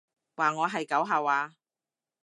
[0.35, 1.53] 話我係狗吓話？